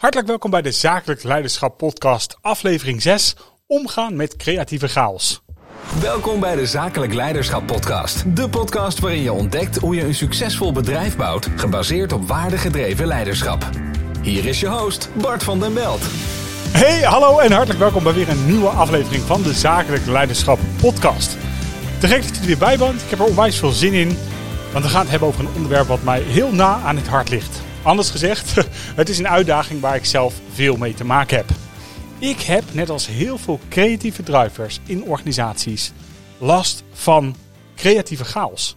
[0.00, 5.42] Hartelijk welkom bij de Zakelijk Leiderschap Podcast, aflevering 6: Omgaan met creatieve chaos.
[6.00, 8.36] Welkom bij de Zakelijk Leiderschap Podcast.
[8.36, 13.70] De podcast waarin je ontdekt hoe je een succesvol bedrijf bouwt, gebaseerd op waardegedreven leiderschap.
[14.22, 16.02] Hier is je host, Bart van den Belt.
[16.70, 21.36] Hey, hallo en hartelijk welkom bij weer een nieuwe aflevering van de Zakelijk Leiderschap Podcast.
[21.98, 23.02] Te gek dat je er weer bij bent.
[23.02, 24.18] Ik heb er onwijs veel zin in,
[24.72, 27.28] want we gaan het hebben over een onderwerp wat mij heel na aan het hart
[27.28, 27.68] ligt.
[27.82, 28.54] Anders gezegd,
[29.00, 31.50] het is een uitdaging waar ik zelf veel mee te maken heb.
[32.18, 35.92] Ik heb, net als heel veel creatieve drivers in organisaties,
[36.38, 37.36] last van
[37.76, 38.76] creatieve chaos.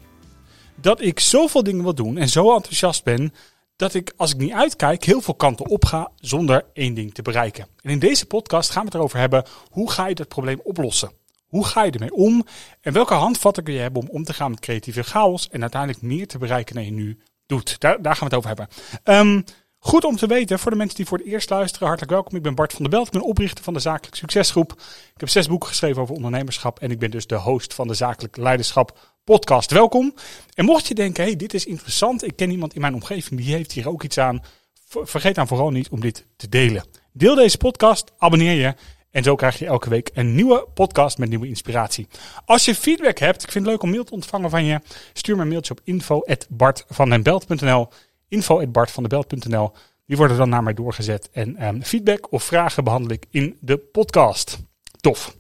[0.76, 3.34] Dat ik zoveel dingen wil doen en zo enthousiast ben,
[3.76, 7.22] dat ik als ik niet uitkijk heel veel kanten op ga zonder één ding te
[7.22, 7.68] bereiken.
[7.82, 11.12] En in deze podcast gaan we het erover hebben, hoe ga je dat probleem oplossen?
[11.48, 12.46] Hoe ga je ermee om?
[12.82, 16.02] En welke handvatten kun je hebben om om te gaan met creatieve chaos en uiteindelijk
[16.02, 17.80] meer te bereiken dan je nu doet.
[17.80, 18.68] Daar, gaan we het over hebben.
[19.04, 19.42] Ehm,
[19.78, 22.36] goed om te weten, voor de mensen die voor het eerst luisteren, hartelijk welkom.
[22.36, 24.72] Ik ben Bart van der Belt, ik ben oprichter van de Zakelijk Succesgroep.
[25.14, 27.94] Ik heb zes boeken geschreven over ondernemerschap en ik ben dus de host van de
[27.94, 29.72] Zakelijk Leiderschap podcast.
[29.72, 30.14] Welkom.
[30.54, 33.54] En mocht je denken, hey, dit is interessant, ik ken iemand in mijn omgeving die
[33.54, 34.44] heeft hier ook iets aan,
[34.88, 36.86] vergeet dan vooral niet om dit te delen.
[37.14, 38.74] Deel deze podcast, abonneer je
[39.14, 42.08] en zo krijg je elke week een nieuwe podcast met nieuwe inspiratie.
[42.46, 44.80] Als je feedback hebt, ik vind het leuk om mail te ontvangen van je.
[45.14, 47.90] Stuur me een mailtje op info.bartvandenbelt.nl
[48.28, 49.72] info.bartvandenbelt.nl
[50.06, 51.30] Die worden dan naar mij doorgezet.
[51.32, 54.58] En um, feedback of vragen behandel ik in de podcast.
[55.02, 55.36] Tof.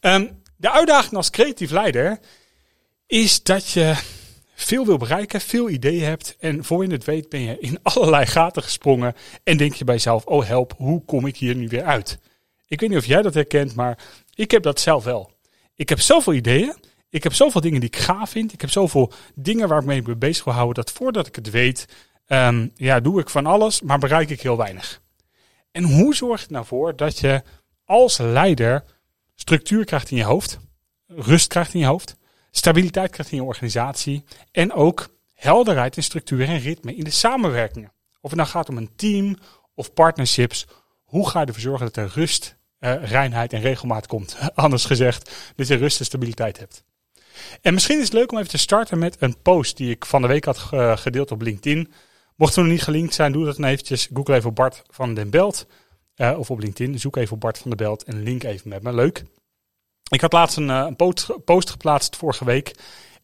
[0.00, 2.18] Um, de uitdaging als creatief leider
[3.06, 3.94] is dat je
[4.54, 6.36] veel wil bereiken, veel ideeën hebt.
[6.38, 9.14] En voor je het weet ben je in allerlei gaten gesprongen.
[9.44, 12.18] En denk je bij jezelf, oh help, hoe kom ik hier nu weer uit?
[12.68, 13.98] Ik weet niet of jij dat herkent, maar
[14.34, 15.32] ik heb dat zelf wel.
[15.74, 16.74] Ik heb zoveel ideeën.
[17.10, 18.52] Ik heb zoveel dingen die ik gaaf vind.
[18.52, 20.84] Ik heb zoveel dingen waar ik mee bezig wil houden.
[20.84, 21.88] Dat voordat ik het weet,
[22.26, 25.00] um, ja, doe ik van alles, maar bereik ik heel weinig.
[25.70, 27.42] En hoe zorg je nou voor dat je
[27.84, 28.84] als leider
[29.34, 30.58] structuur krijgt in je hoofd,
[31.06, 32.16] rust krijgt in je hoofd,
[32.50, 37.92] stabiliteit krijgt in je organisatie en ook helderheid in structuur en ritme in de samenwerkingen.
[38.20, 39.36] Of het nou gaat om een team
[39.74, 40.66] of partnerships,
[41.04, 44.38] hoe ga je ervoor zorgen dat er rust uh, reinheid en regelmaat komt.
[44.54, 46.84] Anders gezegd, dat je rust en stabiliteit hebt.
[47.60, 50.22] En misschien is het leuk om even te starten met een post die ik van
[50.22, 50.58] de week had
[50.98, 51.92] gedeeld op LinkedIn.
[52.38, 54.08] Mocht we nog niet gelinkt zijn, doe dat dan eventjes.
[54.12, 55.66] Google even Bart van den Belt.
[56.16, 56.98] Uh, of op LinkedIn.
[56.98, 58.92] Zoek even Bart van den Belt en link even met me.
[58.92, 59.24] Leuk.
[60.08, 60.96] Ik had laatst een, uh, een
[61.44, 62.74] post geplaatst vorige week.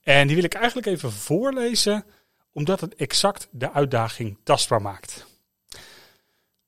[0.02, 2.04] En die wil ik eigenlijk even voorlezen,
[2.52, 5.26] omdat het exact de uitdaging tastbaar maakt.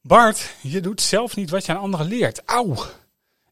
[0.06, 2.43] Bart, je doet zelf niet wat je aan anderen leert.
[2.44, 2.77] Auw!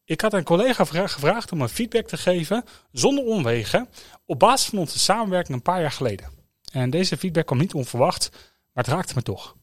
[0.05, 3.89] Ik had een collega gevraagd om een feedback te geven, zonder omwegen,
[4.27, 6.31] op basis van onze samenwerking een paar jaar geleden.
[6.73, 8.31] En deze feedback kwam niet onverwacht,
[8.73, 9.57] maar het raakte me toch.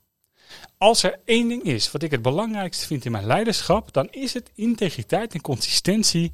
[0.77, 4.33] Als er één ding is wat ik het belangrijkste vind in mijn leiderschap, dan is
[4.33, 6.31] het integriteit en consistentie.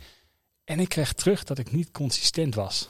[0.63, 2.89] En ik kreeg terug dat ik niet consistent was.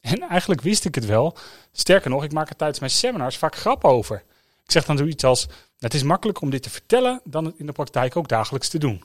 [0.00, 1.36] En eigenlijk wist ik het wel.
[1.72, 4.24] Sterker nog, ik maak er tijdens mijn seminars vaak grappen over.
[4.64, 5.48] Ik zeg dan zoiets als:
[5.82, 8.78] Het is makkelijker om dit te vertellen dan het in de praktijk ook dagelijks te
[8.78, 9.02] doen.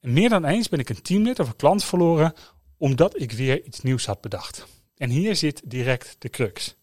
[0.00, 2.34] En meer dan eens ben ik een teamlid of een klant verloren
[2.76, 4.66] omdat ik weer iets nieuws had bedacht.
[4.96, 6.74] En hier zit direct de crux.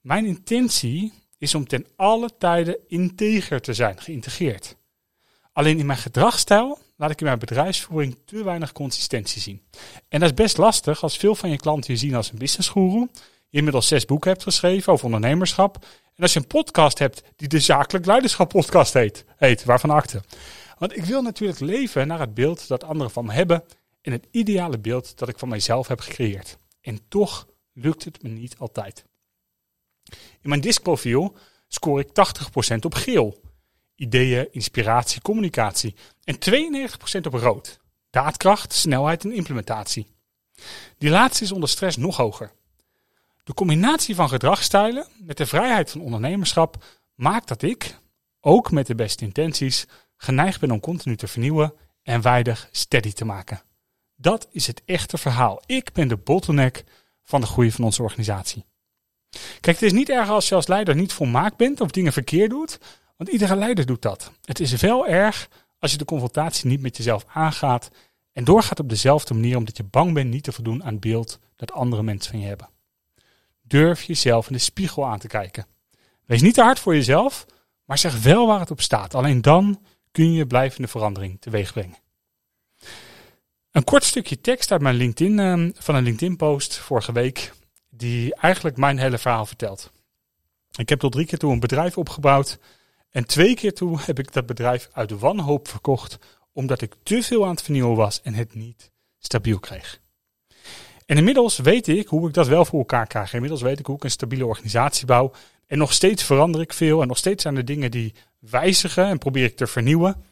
[0.00, 4.76] Mijn intentie is om ten alle tijden integer te zijn, geïntegreerd.
[5.52, 9.62] Alleen in mijn gedragsstijl laat ik in mijn bedrijfsvoering te weinig consistentie zien.
[10.08, 12.98] En dat is best lastig als veel van je klanten je zien als een businessguru,
[12.98, 13.08] je
[13.52, 17.60] inmiddels zes boeken hebt geschreven over ondernemerschap en als je een podcast hebt die de
[17.60, 20.22] Zakelijk Leiderschap Podcast heet, heet waarvan akte.
[20.78, 23.64] Want ik wil natuurlijk leven naar het beeld dat anderen van me hebben
[24.00, 26.58] en het ideale beeld dat ik van mijzelf heb gecreëerd.
[26.80, 29.04] En toch lukt het me niet altijd.
[30.40, 31.36] In mijn diskprofiel
[31.68, 32.08] scoor ik
[32.72, 33.40] 80% op geel.
[33.94, 35.94] Ideeën, inspiratie, communicatie.
[36.24, 37.80] En 92% op rood.
[38.10, 40.06] Daadkracht, snelheid en implementatie.
[40.98, 42.52] Die laatste is onder stress nog hoger.
[43.44, 47.98] De combinatie van gedragsstijlen met de vrijheid van ondernemerschap maakt dat ik,
[48.40, 49.86] ook met de beste intenties,
[50.16, 53.62] geneigd ben om continu te vernieuwen en weinig steady te maken.
[54.16, 55.62] Dat is het echte verhaal.
[55.66, 56.84] Ik ben de bottleneck
[57.22, 58.64] van de groei van onze organisatie.
[59.60, 62.50] Kijk, het is niet erg als je als leider niet volmaakt bent of dingen verkeerd
[62.50, 62.78] doet,
[63.16, 64.32] want iedere leider doet dat.
[64.44, 65.48] Het is wel erg
[65.78, 67.90] als je de confrontatie niet met jezelf aangaat
[68.32, 71.38] en doorgaat op dezelfde manier omdat je bang bent niet te voldoen aan het beeld
[71.56, 72.71] dat andere mensen van je hebben.
[73.62, 75.66] Durf jezelf in de spiegel aan te kijken.
[76.24, 77.46] Wees niet te hard voor jezelf,
[77.84, 79.14] maar zeg wel waar het op staat.
[79.14, 79.82] Alleen dan
[80.12, 81.98] kun je blijvende verandering teweeg brengen.
[83.70, 87.52] Een kort stukje tekst uit mijn LinkedIn, ehm, van een LinkedIn-post vorige week,
[87.90, 89.90] die eigenlijk mijn hele verhaal vertelt.
[90.76, 92.58] Ik heb tot drie keer toe een bedrijf opgebouwd
[93.10, 96.18] En twee keer toe heb ik dat bedrijf uit wanhoop verkocht,
[96.52, 100.00] omdat ik te veel aan het vernieuwen was en het niet stabiel kreeg.
[101.06, 103.34] En inmiddels weet ik hoe ik dat wel voor elkaar krijg.
[103.34, 105.32] Inmiddels weet ik hoe ik een stabiele organisatie bouw.
[105.66, 107.00] En nog steeds verander ik veel.
[107.02, 110.24] En nog steeds zijn er dingen die wijzigen en probeer ik te vernieuwen.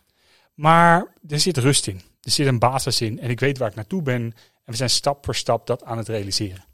[0.55, 2.01] Maar er zit rust in.
[2.21, 3.21] Er zit een basis in.
[3.21, 4.23] En ik weet waar ik naartoe ben.
[4.23, 4.33] En
[4.65, 6.65] we zijn stap voor stap dat aan het realiseren.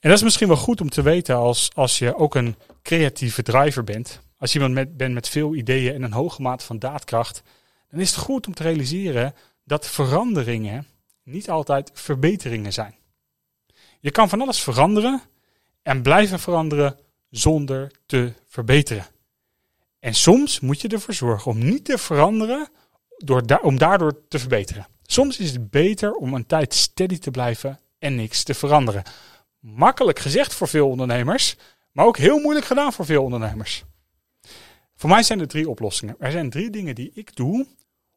[0.00, 3.42] En dat is misschien wel goed om te weten als, als je ook een creatieve
[3.42, 4.20] driver bent.
[4.38, 7.42] Als je iemand met, bent met veel ideeën en een hoge mate van daadkracht.
[7.90, 9.34] Dan is het goed om te realiseren
[9.64, 10.86] dat veranderingen
[11.28, 12.94] niet altijd verbeteringen zijn.
[14.00, 15.20] Je kan van alles veranderen
[15.82, 16.98] en blijven veranderen
[17.30, 19.06] zonder te verbeteren.
[19.98, 22.68] En soms moet je ervoor zorgen om niet te veranderen
[23.16, 24.86] door om daardoor te verbeteren.
[25.02, 29.02] Soms is het beter om een tijd steady te blijven en niks te veranderen.
[29.60, 31.56] Makkelijk gezegd voor veel ondernemers,
[31.92, 33.84] maar ook heel moeilijk gedaan voor veel ondernemers.
[34.96, 36.16] Voor mij zijn er drie oplossingen.
[36.18, 37.66] Er zijn drie dingen die ik doe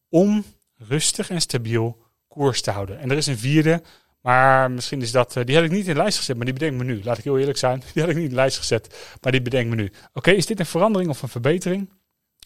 [0.09, 0.43] om
[0.77, 2.99] rustig en stabiel koers te houden.
[2.99, 3.81] En er is een vierde,
[4.21, 6.53] maar misschien is dat, eh, die had ik niet in de lijst gezet, maar die
[6.53, 7.03] bedenk me nu.
[7.03, 9.41] Laat ik heel eerlijk zijn, die had ik niet in de lijst gezet, maar die
[9.41, 9.91] bedenk me nu.
[10.13, 11.89] Oké, is dit een verandering of een verbetering?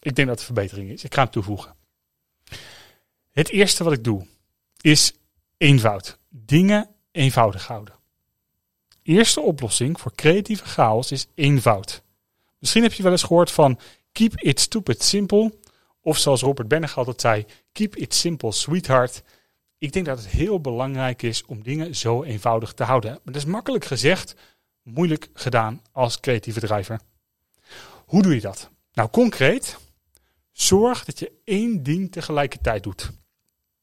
[0.02, 1.04] Ik denk dat het een verbetering is.
[1.04, 1.76] Ik ga hem toevoegen.
[3.32, 4.28] Het eerste wat ik doe
[4.82, 5.14] is
[5.58, 6.18] eenvoud.
[6.30, 7.94] Dingen eenvoudig houden.
[9.04, 12.04] Eerste oplossing voor creatieve chaos is eenvoud.
[12.60, 13.80] Misschien heb je wel eens gehoord van
[14.12, 15.54] keep it stupid simple.
[16.02, 19.24] Of zoals Robert Bennig altijd zei, keep it simple sweetheart.
[19.86, 23.12] Ik denk dat het heel belangrijk is om dingen zo eenvoudig te houden.
[23.12, 24.36] Maar dat is makkelijk gezegd,
[24.84, 27.00] moeilijk gedaan als creatieve driver.
[28.06, 28.70] Hoe doe je dat?
[28.94, 29.78] Nou, concreet,
[30.52, 33.12] zorg dat je één ding tegelijkertijd doet.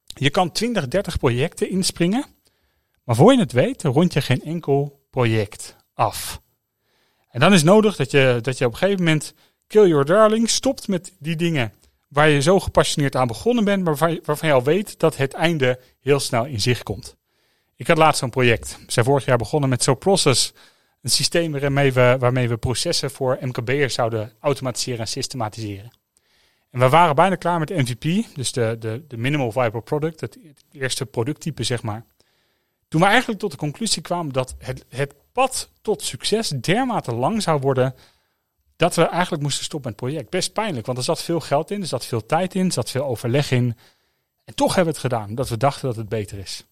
[0.04, 2.24] Je kan 20, 30 projecten inspringen,
[3.04, 6.40] maar voor je het weet, rond je geen enkel project af.
[7.30, 9.34] En dan is nodig dat je, dat je op een gegeven moment
[9.66, 11.72] kill your darling stopt met die dingen
[12.12, 15.80] waar je zo gepassioneerd aan begonnen bent, maar waarvan je al weet dat het einde
[16.00, 17.16] heel snel in zicht komt.
[17.76, 18.78] Ik had laatst zo'n project.
[18.86, 20.52] We zijn vorig jaar begonnen met SoProcess,
[21.02, 25.90] een systeem waarmee we, waarmee we processen voor MKB'ers zouden automatiseren en systematiseren.
[26.70, 30.38] En we waren bijna klaar met MVP, dus de, de, de Minimal Viable Product, het,
[30.46, 32.04] het eerste producttype zeg maar.
[32.88, 37.42] Toen we eigenlijk tot de conclusie kwamen dat het, het pad tot succes dermate lang
[37.42, 37.94] zou worden
[38.82, 40.30] dat we eigenlijk moesten stoppen met het project.
[40.30, 42.90] Best pijnlijk, want er zat veel geld in, er zat veel tijd in, er zat
[42.90, 43.76] veel overleg in.
[44.44, 46.64] En toch hebben we het gedaan, dat we dachten dat het beter is.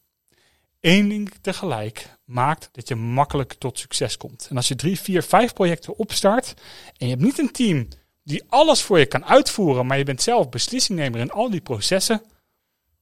[0.80, 4.46] Eén ding tegelijk maakt dat je makkelijk tot succes komt.
[4.50, 6.54] En als je drie, vier, vijf projecten opstart
[6.96, 7.88] en je hebt niet een team
[8.22, 12.22] die alles voor je kan uitvoeren, maar je bent zelf beslissingnemer in al die processen,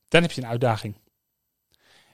[0.08, 0.96] dan heb je een uitdaging.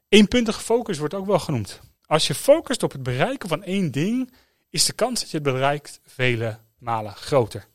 [0.09, 1.81] Eenpuntige focus wordt ook wel genoemd.
[2.07, 4.33] Als je focust op het bereiken van één ding,
[4.71, 7.67] is de kans dat je het bereikt vele malen groter.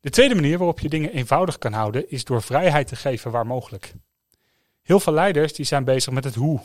[0.00, 3.46] De tweede manier waarop je dingen eenvoudig kan houden is door vrijheid te geven waar
[3.46, 3.92] mogelijk.
[4.82, 6.60] Heel veel leiders die zijn bezig met het hoe.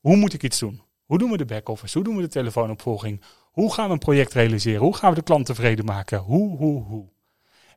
[0.00, 0.82] Hoe moet ik iets doen?
[1.04, 1.98] Hoe doen we de back-office?
[1.98, 3.22] Hoe doen we de telefoonopvolging?
[3.50, 4.80] Hoe gaan we een project realiseren?
[4.80, 6.18] Hoe gaan we de klant tevreden maken?
[6.18, 7.08] Hoe, hoe, hoe?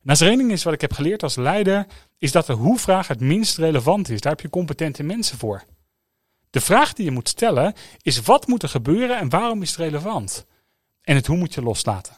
[0.03, 1.86] En als er één ding is wat ik heb geleerd als leider,
[2.18, 4.21] is dat de hoe-vraag het minst relevant is.
[4.21, 5.63] Daar heb je competente mensen voor.
[6.50, 9.79] De vraag die je moet stellen is wat moet er gebeuren en waarom is het
[9.79, 10.45] relevant?
[11.01, 12.18] En het hoe moet je loslaten.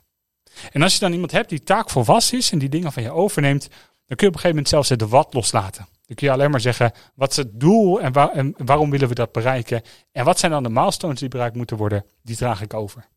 [0.72, 3.68] En als je dan iemand hebt die taakvolwassen is en die dingen van je overneemt,
[4.08, 5.88] dan kun je op een gegeven moment zelfs de wat loslaten.
[6.06, 9.16] Dan kun je alleen maar zeggen, wat is het doel en, en waarom willen we
[9.16, 9.82] dat bereiken?
[10.12, 12.06] En wat zijn dan de milestones die bereikt moeten worden?
[12.22, 13.08] Die draag ik over.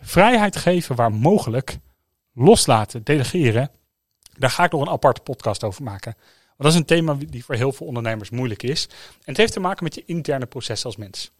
[0.00, 1.78] Vrijheid geven waar mogelijk,
[2.32, 3.70] loslaten, delegeren,
[4.38, 6.14] daar ga ik nog een aparte podcast over maken.
[6.46, 8.88] Want dat is een thema die voor heel veel ondernemers moeilijk is.
[8.88, 11.30] En het heeft te maken met je interne proces als mens.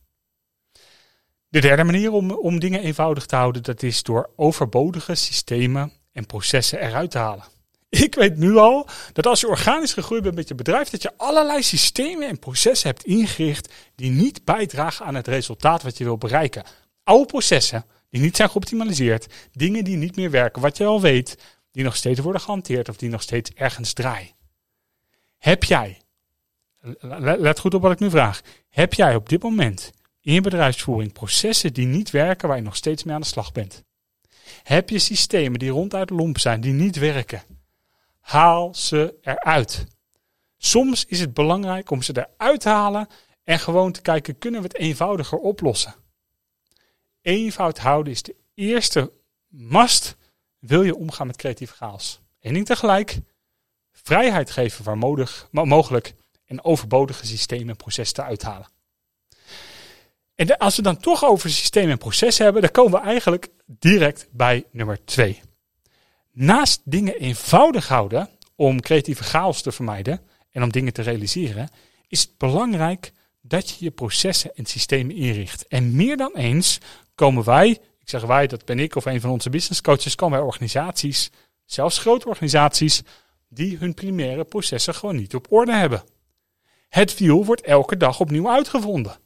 [1.48, 6.26] De derde manier om, om dingen eenvoudig te houden, dat is door overbodige systemen en
[6.26, 7.44] processen eruit te halen.
[8.04, 11.12] Ik weet nu al dat als je organisch gegroeid bent met je bedrijf, dat je
[11.16, 16.18] allerlei systemen en processen hebt ingericht die niet bijdragen aan het resultaat wat je wil
[16.18, 16.64] bereiken.
[17.04, 21.38] Oude processen die niet zijn geoptimaliseerd, dingen die niet meer werken, wat je al weet,
[21.70, 24.34] die nog steeds worden gehanteerd of die nog steeds ergens draaien.
[25.38, 26.00] Heb jij,
[27.00, 29.92] let goed op wat ik nu vraag, heb jij op dit moment
[30.34, 33.84] in bedrijfsvoering processen die niet werken waar je nog steeds mee aan de slag bent?
[34.62, 37.42] Heb je systemen die ronduit lomp zijn, die niet werken?
[38.20, 39.86] Haal ze eruit.
[40.56, 43.08] Soms is het belangrijk om ze eruit te halen
[43.44, 45.94] en gewoon te kijken, kunnen we het eenvoudiger oplossen?
[47.20, 49.12] Eenvoud houden is de eerste
[49.46, 50.16] must,
[50.58, 52.20] wil je omgaan met creatieve chaos.
[52.40, 53.18] Eén ding tegelijk,
[53.92, 54.98] vrijheid geven waar
[55.66, 56.14] mogelijk
[56.44, 58.74] en overbodige systemen en processen te uithalen.
[60.36, 64.28] En als we dan toch over systemen en processen hebben, dan komen we eigenlijk direct
[64.30, 65.40] bij nummer twee.
[66.32, 71.68] naast dingen eenvoudig houden om creatieve chaos te vermijden en om dingen te realiseren,
[72.08, 75.66] is het belangrijk dat je je processen en systemen inricht.
[75.66, 76.78] En meer dan eens
[77.14, 80.38] komen wij, ik zeg wij, dat ben ik of een van onze business coaches, komen
[80.38, 81.30] wij organisaties,
[81.64, 83.02] zelfs grote organisaties,
[83.48, 86.04] die hun primaire processen gewoon niet op orde hebben.
[86.88, 89.18] Het wiel wordt elke dag opnieuw uitgevonden.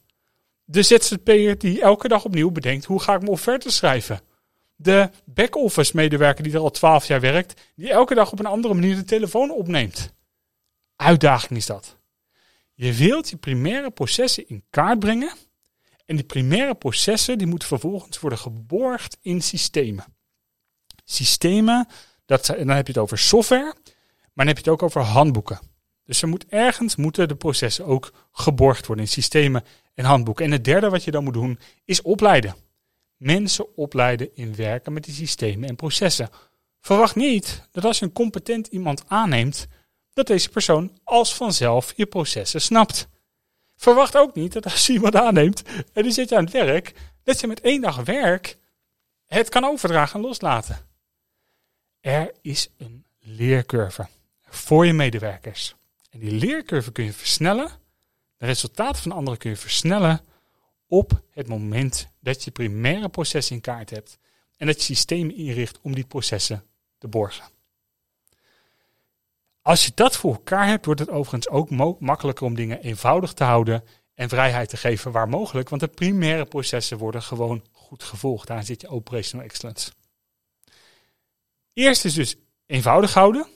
[0.71, 4.21] De ZZP'er die elke dag opnieuw bedenkt hoe ga ik mijn offerte schrijven.
[4.75, 8.73] De back-office medewerker die er al twaalf jaar werkt, die elke dag op een andere
[8.73, 10.13] manier de telefoon opneemt.
[10.95, 11.97] Uitdaging is dat.
[12.73, 15.33] Je wilt je primaire processen in kaart brengen.
[16.05, 20.05] En die primaire processen die moeten vervolgens worden geborgd in systemen.
[21.03, 21.87] Systemen,
[22.25, 23.73] dat, dan heb je het over software,
[24.33, 25.59] maar dan heb je het ook over handboeken.
[26.05, 29.63] Dus er moet ergens moeten de processen ook geborgd worden in systemen
[29.93, 30.45] en handboeken.
[30.45, 32.55] En het derde wat je dan moet doen is opleiden.
[33.17, 36.29] Mensen opleiden in werken met die systemen en processen.
[36.79, 39.67] Verwacht niet dat als je een competent iemand aanneemt,
[40.13, 43.07] dat deze persoon als vanzelf je processen snapt.
[43.75, 45.61] Verwacht ook niet dat als je iemand aanneemt
[45.93, 46.93] en die zit aan het werk,
[47.23, 48.57] dat je met één dag werk
[49.25, 50.77] het kan overdragen en loslaten.
[51.99, 54.07] Er is een leercurve
[54.41, 55.75] voor je medewerkers.
[56.09, 57.71] En die leercurve kun je versnellen.
[58.41, 60.21] De resultaten van anderen kun je versnellen
[60.87, 64.19] op het moment dat je primaire processen in kaart hebt
[64.57, 66.63] en dat je systemen inricht om die processen
[66.97, 67.45] te borgen.
[69.61, 73.43] Als je dat voor elkaar hebt, wordt het overigens ook makkelijker om dingen eenvoudig te
[73.43, 73.83] houden
[74.13, 78.47] en vrijheid te geven waar mogelijk, want de primaire processen worden gewoon goed gevolgd.
[78.47, 79.91] Daar zit je operational excellence.
[81.73, 83.47] Eerst is dus eenvoudig houden.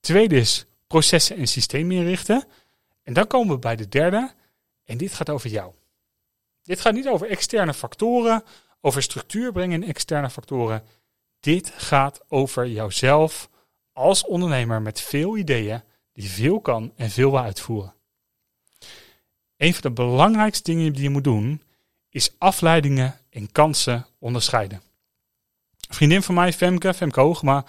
[0.00, 2.46] Tweede is processen en systemen inrichten.
[3.08, 4.32] En dan komen we bij de derde.
[4.84, 5.72] En dit gaat over jou.
[6.62, 8.44] Dit gaat niet over externe factoren,
[8.80, 10.84] over structuur brengen in externe factoren.
[11.40, 13.48] Dit gaat over jouzelf
[13.92, 17.94] als ondernemer met veel ideeën, die veel kan en veel wil uitvoeren.
[19.56, 21.62] Een van de belangrijkste dingen die je moet doen,
[22.08, 24.82] is afleidingen en kansen onderscheiden.
[25.88, 27.64] Een vriendin van mij, Femke, Femke Hoogma,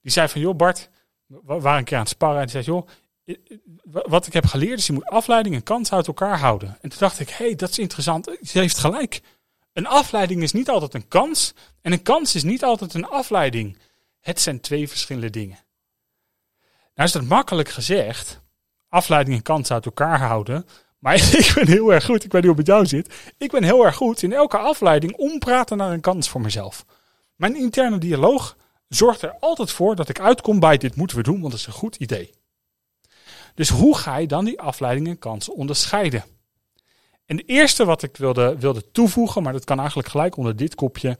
[0.00, 0.90] die zei van, joh Bart,
[1.26, 2.88] we waren een keer aan het sparren en die zei, joh,
[3.84, 6.78] wat ik heb geleerd is, je moet afleiding en kansen uit elkaar houden.
[6.80, 8.36] En toen dacht ik, hé, hey, dat is interessant.
[8.42, 9.20] Ze heeft gelijk.
[9.72, 13.78] Een afleiding is niet altijd een kans en een kans is niet altijd een afleiding.
[14.20, 15.58] Het zijn twee verschillende dingen.
[16.94, 18.40] Nou is dat makkelijk gezegd,
[18.88, 20.66] afleiding en kansen uit elkaar houden.
[20.98, 23.32] Maar ik ben heel erg goed, ik weet niet hoe het met jou zit.
[23.38, 26.84] Ik ben heel erg goed in elke afleiding ompraten naar een kans voor mezelf.
[27.36, 28.56] Mijn interne dialoog
[28.88, 31.66] zorgt er altijd voor dat ik uitkom bij dit moeten we doen, want dat is
[31.66, 32.41] een goed idee.
[33.54, 36.24] Dus hoe ga je dan die afleidingen en kansen onderscheiden?
[37.26, 40.74] En de eerste wat ik wilde, wilde toevoegen, maar dat kan eigenlijk gelijk onder dit
[40.74, 41.18] kopje,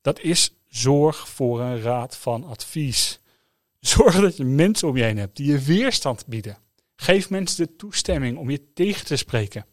[0.00, 3.20] dat is zorg voor een raad van advies.
[3.80, 6.58] Zorg dat je mensen om je heen hebt die je weerstand bieden.
[6.96, 9.66] Geef mensen de toestemming om je tegen te spreken.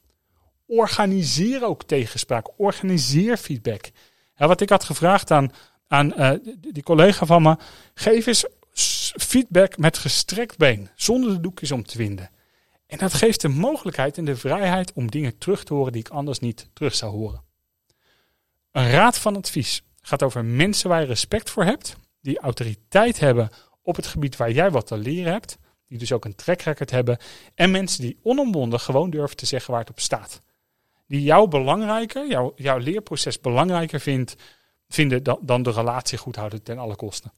[0.65, 2.47] Organiseer ook tegenspraak.
[2.57, 3.89] Organiseer feedback.
[4.35, 5.51] Wat ik had gevraagd aan,
[5.87, 6.31] aan uh,
[6.71, 7.57] die collega van me.
[7.93, 8.45] Geef eens
[9.15, 12.29] feedback met gestrekt been, zonder de doekjes om te winden.
[12.87, 16.09] En dat geeft de mogelijkheid en de vrijheid om dingen terug te horen die ik
[16.09, 17.43] anders niet terug zou horen.
[18.71, 23.49] Een raad van advies gaat over mensen waar je respect voor hebt, die autoriteit hebben
[23.81, 26.91] op het gebied waar jij wat te leren hebt, die dus ook een track record
[26.91, 27.17] hebben,
[27.55, 30.41] en mensen die onomwonden gewoon durven te zeggen waar het op staat.
[31.07, 34.35] Die jou belangrijker, jouw, leerproces belangrijker vindt,
[34.87, 37.31] vinden dan, dan de relatie goed houden ten alle kosten.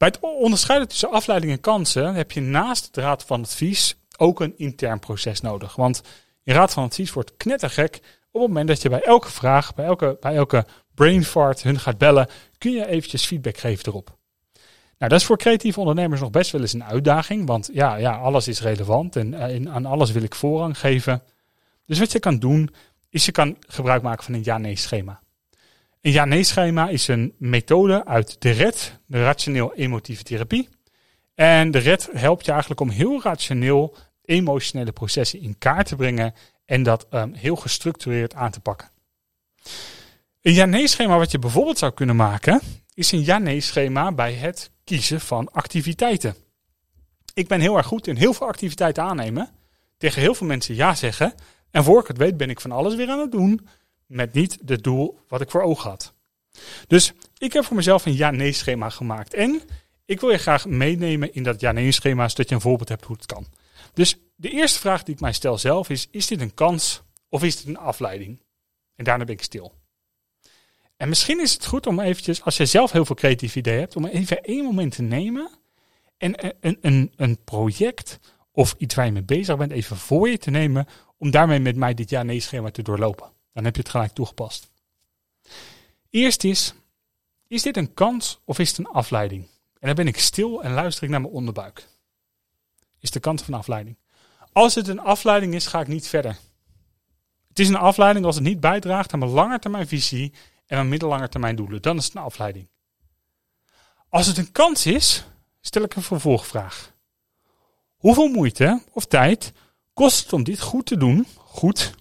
[0.00, 4.40] Bij het onderscheiden tussen afleiding en kansen heb je naast de raad van advies ook
[4.40, 5.76] een intern proces nodig.
[5.76, 6.02] Want
[6.42, 7.94] je raad van advies wordt knettergek
[8.30, 11.78] op het moment dat je bij elke vraag, bij elke, bij elke brain fart hun
[11.78, 12.28] gaat bellen,
[12.58, 14.16] kun je eventjes feedback geven erop.
[14.98, 18.16] Nou, dat is voor creatieve ondernemers nog best wel eens een uitdaging, want ja, ja
[18.16, 21.22] alles is relevant en uh, aan alles wil ik voorrang geven.
[21.86, 22.74] Dus wat je kan doen,
[23.10, 25.20] is je kan gebruik maken van een ja-nee schema.
[26.00, 30.68] Een ja-nee-schema is een methode uit de RED, de rationeel-emotieve therapie.
[31.34, 36.34] En de RED helpt je eigenlijk om heel rationeel emotionele processen in kaart te brengen
[36.64, 38.90] en dat um, heel gestructureerd aan te pakken.
[40.42, 42.60] Een ja-nee-schema wat je bijvoorbeeld zou kunnen maken,
[42.94, 46.34] is een ja-nee-schema bij het kiezen van activiteiten.
[47.34, 49.48] Ik ben heel erg goed in heel veel activiteiten aannemen,
[49.98, 51.34] tegen heel veel mensen ja zeggen,
[51.70, 53.68] en voor ik het weet ben ik van alles weer aan het doen,
[54.10, 56.14] met niet het doel wat ik voor ogen had.
[56.86, 59.34] Dus ik heb voor mezelf een ja-nee schema gemaakt.
[59.34, 59.62] En
[60.04, 63.16] ik wil je graag meenemen in dat ja-nee schema, zodat je een voorbeeld hebt hoe
[63.16, 63.46] het kan.
[63.94, 67.42] Dus de eerste vraag die ik mij stel zelf is, is dit een kans of
[67.42, 68.42] is dit een afleiding?
[68.96, 69.72] En daarna ben ik stil.
[70.96, 73.96] En misschien is het goed om eventjes, als je zelf heel veel creatieve ideeën hebt,
[73.96, 75.50] om even één moment te nemen
[76.16, 78.18] en een, een, een project
[78.52, 80.86] of iets waar je mee bezig bent even voor je te nemen
[81.18, 83.32] om daarmee met mij dit ja-nee-schema te doorlopen.
[83.52, 84.70] Dan heb je het gelijk toegepast.
[86.10, 86.74] Eerst is,
[87.46, 89.48] is dit een kans of is het een afleiding?
[89.78, 91.88] En dan ben ik stil en luister ik naar mijn onderbuik.
[92.98, 93.96] Is de kans van afleiding.
[94.52, 96.38] Als het een afleiding is, ga ik niet verder.
[97.48, 100.32] Het is een afleiding als het niet bijdraagt aan mijn langetermijnvisie
[100.66, 101.82] en mijn middellange termijn doelen.
[101.82, 102.68] Dan is het een afleiding.
[104.08, 105.24] Als het een kans is,
[105.60, 106.92] stel ik een vervolgvraag.
[107.96, 109.52] Hoeveel moeite of tijd
[109.92, 111.94] kost het om dit goed te doen, goed,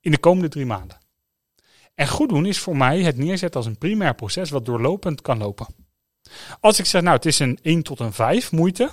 [0.00, 0.98] in de komende drie maanden?
[1.94, 5.38] En goed doen is voor mij het neerzetten als een primair proces wat doorlopend kan
[5.38, 5.66] lopen.
[6.60, 8.90] Als ik zeg, nou het is een 1 tot een 5 moeite.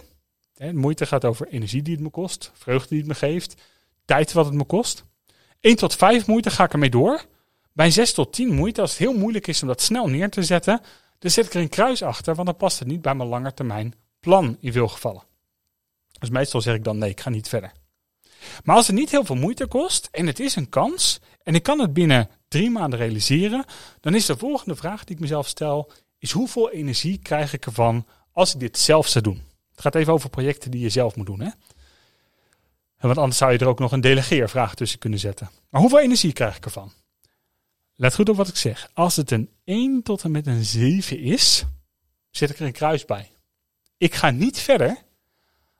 [0.54, 3.62] Hè, moeite gaat over energie die het me kost, vreugde die het me geeft,
[4.06, 5.06] tijd wat het me kost.
[5.60, 7.26] 1 tot 5 moeite ga ik ermee door.
[7.74, 10.44] Bij 6 tot 10 moeite, als het heel moeilijk is om dat snel neer te
[10.44, 10.82] zetten,
[11.20, 13.94] dan zet ik er een kruis achter, want dan past het niet bij mijn langetermijn
[14.20, 15.24] plan in veel gevallen.
[16.20, 17.72] Dus meestal zeg ik dan nee, ik ga niet verder.
[18.64, 21.64] Maar als het niet heel veel moeite kost en het is een kans en ik
[21.64, 23.66] kan het binnen drie maanden realiseren,
[24.00, 28.06] dan is de volgende vraag die ik mezelf stel, is hoeveel energie krijg ik ervan
[28.32, 29.42] als ik dit zelf zou doen?
[29.72, 31.40] Het gaat even over projecten die je zelf moet doen.
[31.40, 31.50] Hè?
[32.98, 35.50] Want anders zou je er ook nog een delegeervraag tussen kunnen zetten.
[35.70, 36.92] Maar hoeveel energie krijg ik ervan?
[37.96, 38.90] Let goed op wat ik zeg.
[38.94, 41.66] Als het een 1 tot en met een 7 is,
[42.32, 43.32] zet ik er een kruis bij.
[43.98, 44.98] Ik ga niet verder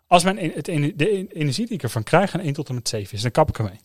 [0.08, 3.14] als mijn, het, de energie die ik ervan krijg een 1 tot en met 7
[3.14, 3.22] is.
[3.22, 3.80] Dan kap ik ermee.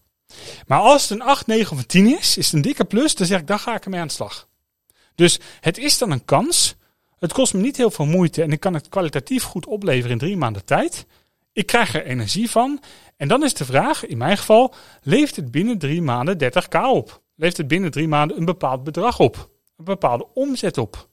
[0.66, 3.14] Maar als het een 8, 9 of een 10 is, is het een dikke plus.
[3.14, 4.48] Dan zeg ik, dan ga ik ermee aan de slag.
[5.14, 6.74] Dus het is dan een kans.
[7.18, 10.18] Het kost me niet heel veel moeite en ik kan het kwalitatief goed opleveren in
[10.18, 11.06] drie maanden tijd.
[11.52, 12.80] Ik krijg er energie van.
[13.16, 17.22] En dan is de vraag, in mijn geval, leeft het binnen drie maanden 30k op?
[17.36, 19.50] Leeft het binnen drie maanden een bepaald bedrag op?
[19.76, 21.08] Een bepaalde omzet op?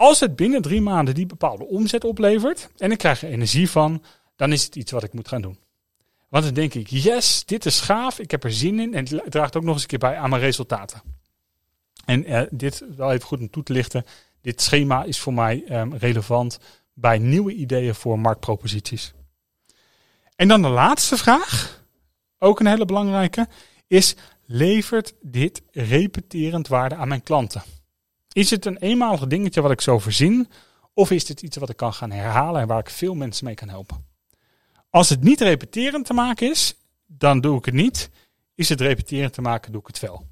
[0.00, 4.02] Als het binnen drie maanden die bepaalde omzet oplevert en ik krijg er energie van,
[4.36, 5.58] dan is het iets wat ik moet gaan doen.
[6.28, 9.30] Want dan denk ik, yes, dit is gaaf, ik heb er zin in en het
[9.30, 11.02] draagt ook nog eens een keer bij aan mijn resultaten.
[12.04, 14.04] En uh, dit wel even goed om toe te lichten.
[14.40, 16.58] Dit schema is voor mij um, relevant
[16.94, 19.12] bij nieuwe ideeën voor marktproposities.
[20.36, 21.82] En dan de laatste vraag,
[22.38, 23.48] ook een hele belangrijke,
[23.86, 27.62] is levert dit repeterend waarde aan mijn klanten?
[28.32, 30.48] Is het een eenmalig dingetje wat ik zo voorzien?
[30.94, 33.54] Of is het iets wat ik kan gaan herhalen en waar ik veel mensen mee
[33.54, 34.06] kan helpen?
[34.90, 36.74] Als het niet repeterend te maken is,
[37.06, 38.10] dan doe ik het niet.
[38.54, 40.26] Is het repeterend te maken, doe ik het wel.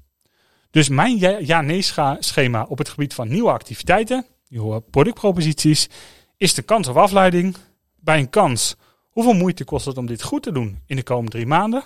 [0.71, 5.89] Dus mijn ja-nee-schema op het gebied van nieuwe activiteiten, nieuwe productproposities,
[6.37, 7.55] is de kans of afleiding.
[7.95, 8.75] Bij een kans,
[9.09, 11.83] hoeveel moeite kost het om dit goed te doen in de komende drie maanden?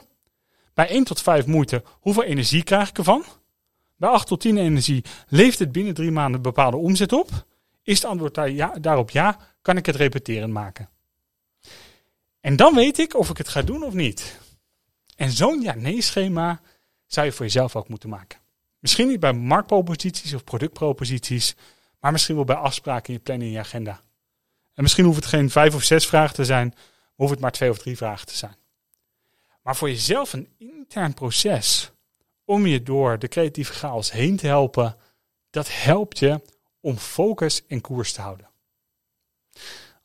[0.73, 3.23] Bij 1 tot 5 moeite, hoeveel energie krijg ik ervan?
[3.95, 7.45] Bij 8 tot 10 energie, leeft het binnen drie maanden bepaalde omzet op?
[7.83, 10.89] Is het antwoord daar ja, daarop ja, kan ik het repeteren maken.
[12.39, 14.39] En dan weet ik of ik het ga doen of niet.
[15.15, 16.61] En zo'n ja-nee-schema
[17.05, 18.39] zou je voor jezelf ook moeten maken.
[18.79, 21.55] Misschien niet bij marktproposities of productproposities,
[21.99, 24.01] maar misschien wel bij afspraken in je planning in je agenda.
[24.73, 26.75] En misschien hoeft het geen vijf of zes vragen te zijn,
[27.15, 28.55] hoeft het maar twee of drie vragen te zijn.
[29.61, 31.91] Maar voor jezelf een intern proces
[32.53, 34.97] om je door de creatieve chaos heen te helpen,
[35.49, 36.41] dat helpt je
[36.81, 38.49] om focus en koers te houden.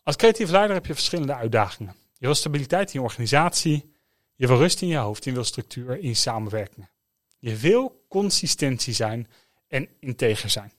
[0.02, 1.94] Als creatief leider heb je verschillende uitdagingen.
[2.18, 3.92] Je wil stabiliteit in je organisatie,
[4.34, 6.90] je wil rust in je hoofd, je wil structuur in je samenwerkingen.
[7.38, 9.28] Je wil consistentie zijn
[9.68, 10.72] en integer zijn.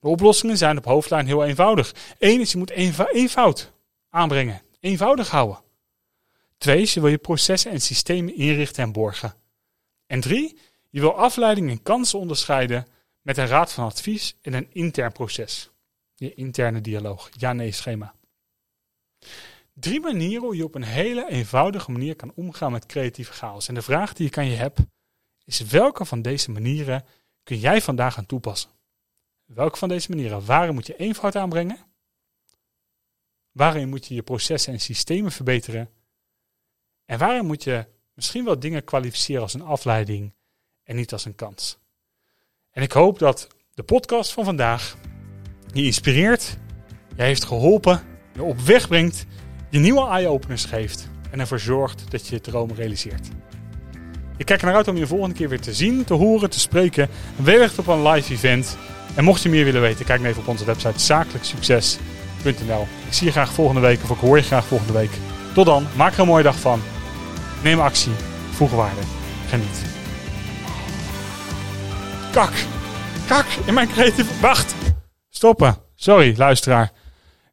[0.00, 1.94] De oplossingen zijn op hoofdlijn heel eenvoudig.
[2.18, 2.70] Eén is je moet
[3.12, 3.72] eenvoud
[4.10, 5.62] aanbrengen, eenvoudig houden.
[6.58, 9.34] Twee is je wil je processen en systemen inrichten en borgen.
[10.06, 10.58] En drie,
[10.90, 12.86] je wil afleiding en kansen onderscheiden
[13.20, 15.70] met een raad van advies en een intern proces.
[16.14, 18.14] Je interne dialoog, ja-nee schema.
[19.72, 23.68] Drie manieren hoe je op een hele eenvoudige manier kan omgaan met creatieve chaos.
[23.68, 24.78] En de vraag die ik aan je heb,
[25.44, 27.04] is welke van deze manieren
[27.42, 28.70] kun jij vandaag gaan toepassen?
[29.44, 30.44] Welke van deze manieren?
[30.44, 31.78] Waarin moet je eenvoud aanbrengen?
[33.52, 35.90] Waarin moet je je processen en systemen verbeteren?
[37.04, 40.34] En waarin moet je misschien wel dingen kwalificeren als een afleiding
[40.84, 41.78] en niet als een kans?
[42.70, 44.96] En ik hoop dat de podcast van vandaag
[45.72, 46.56] je inspireert,
[47.16, 48.02] je heeft geholpen,
[48.34, 49.26] je op weg brengt,
[49.70, 53.28] je nieuwe eye-openers geeft en ervoor zorgt dat je je droom realiseert.
[54.36, 56.60] Ik kijk er naar uit om je volgende keer weer te zien, te horen, te
[56.60, 57.08] spreken.
[57.36, 58.76] Wellicht op een live event.
[59.14, 62.86] En mocht je meer willen weten, kijk dan even op onze website zakelijksucces.nl.
[63.06, 65.10] Ik zie je graag volgende week of ik hoor je graag volgende week.
[65.54, 66.80] Tot dan, maak er een mooie dag van.
[67.64, 68.12] Neem actie,
[68.50, 69.00] voeg waarde,
[69.48, 69.84] geniet.
[72.32, 72.52] Kak!
[73.26, 74.40] Kak, in mijn creatieve...
[74.40, 74.74] Wacht.
[75.28, 75.76] Stoppen.
[75.94, 76.92] Sorry, luisteraar.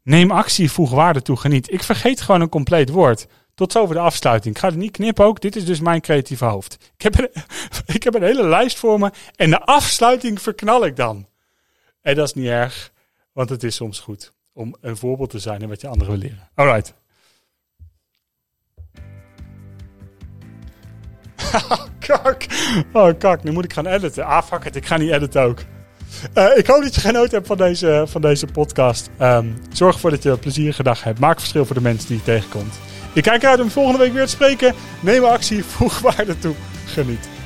[0.04, 1.72] Neem actie, voeg waarde toe, geniet.
[1.72, 3.28] Ik vergeet gewoon een compleet woord.
[3.56, 4.56] Tot zover de afsluiting.
[4.56, 5.42] Ik ga het niet knippen ook.
[5.42, 6.92] Dit is dus mijn creatieve hoofd.
[6.98, 7.30] Ik heb, een,
[7.96, 9.12] ik heb een hele lijst voor me.
[9.36, 11.28] En de afsluiting verknal ik dan.
[12.02, 12.92] En dat is niet erg.
[13.34, 16.22] Want het is soms goed om een voorbeeld te zijn in wat je anderen wil
[16.22, 16.50] leren.
[16.56, 17.00] Alright.
[22.08, 22.46] kak.
[22.94, 23.44] Oh, kak.
[23.44, 24.26] Nu moet ik gaan editen.
[24.26, 24.76] Ah, fuck it.
[24.76, 25.60] Ik ga niet editen ook.
[26.38, 29.10] Uh, ik hoop dat je genoten hebt van deze, van deze podcast.
[29.22, 31.20] Um, zorg ervoor dat je een plezierige dag hebt.
[31.20, 32.80] Maak verschil voor de mensen die je tegenkomt.
[33.14, 34.74] Ik kijk uit om volgende week weer te spreken.
[35.00, 36.56] Neem actie, voeg waarde toe.
[36.86, 37.41] Geniet.